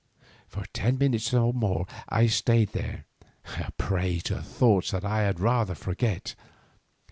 [0.47, 3.05] For ten minutes or more I stayed there,
[3.59, 6.33] a prey to thoughts that I had rather forget.